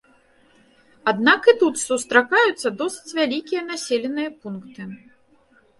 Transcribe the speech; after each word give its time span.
Аднак 1.11 1.41
і 1.53 1.55
тут 1.63 1.75
сустракаюцца 1.81 2.73
досыць 2.81 3.15
вялікія 3.21 3.61
населеныя 3.71 4.29
пункты. 4.41 4.91